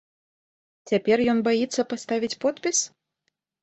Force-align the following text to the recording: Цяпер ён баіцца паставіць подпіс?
Цяпер 0.93 1.23
ён 1.35 1.45
баіцца 1.51 1.87
паставіць 1.95 2.35
подпіс? 2.49 2.77